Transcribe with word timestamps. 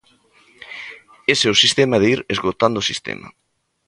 Ese 1.33 1.43
é 1.47 1.51
o 1.53 1.61
sistema 1.63 1.97
de 2.01 2.07
ir 2.13 2.19
esgotando 2.33 2.77
o 2.79 2.87
sistema. 2.89 3.27